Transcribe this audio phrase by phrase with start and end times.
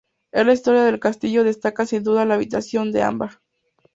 [0.31, 3.39] En la historia del castillo destaca sin duda la habitación de ámbar.